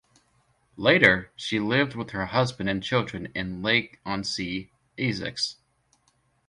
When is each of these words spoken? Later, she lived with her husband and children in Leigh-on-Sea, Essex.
Later, 0.77 1.29
she 1.35 1.59
lived 1.59 1.93
with 1.93 2.09
her 2.09 2.25
husband 2.25 2.67
and 2.67 2.81
children 2.81 3.27
in 3.35 3.61
Leigh-on-Sea, 3.61 4.71
Essex. 4.97 5.57